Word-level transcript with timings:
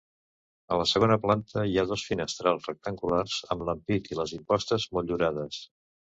A 0.75 0.77
la 0.81 0.85
segona 0.91 1.17
planta 1.25 1.65
hi 1.71 1.75
ha 1.81 1.83
dos 1.91 2.05
finestrals 2.07 2.65
rectangulars, 2.69 3.35
amb 3.57 3.65
l'ampit 3.67 4.09
i 4.13 4.17
les 4.21 4.33
impostes 4.39 4.87
motllurades. 4.99 5.61